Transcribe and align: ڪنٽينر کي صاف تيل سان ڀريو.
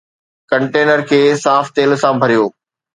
ڪنٽينر 0.51 0.99
کي 1.09 1.21
صاف 1.45 1.65
تيل 1.75 1.91
سان 2.01 2.13
ڀريو. 2.21 2.45